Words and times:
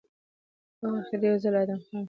او 0.81 0.89
اخر 0.99 1.19
يو 1.27 1.35
ځل 1.43 1.55
ادم 1.63 1.79
خان 1.85 1.99